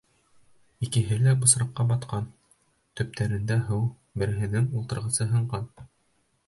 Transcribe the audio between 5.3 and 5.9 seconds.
һынған.